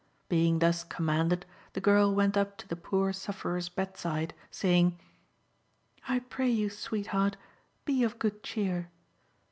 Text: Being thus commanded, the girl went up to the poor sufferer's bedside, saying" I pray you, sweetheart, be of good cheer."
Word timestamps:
Being 0.29 0.57
thus 0.57 0.83
commanded, 0.83 1.45
the 1.73 1.79
girl 1.79 2.11
went 2.15 2.35
up 2.35 2.57
to 2.57 2.67
the 2.67 2.75
poor 2.75 3.13
sufferer's 3.13 3.69
bedside, 3.69 4.33
saying" 4.49 4.97
I 6.09 6.17
pray 6.21 6.49
you, 6.49 6.71
sweetheart, 6.71 7.37
be 7.85 8.01
of 8.03 8.17
good 8.17 8.41
cheer." 8.41 8.89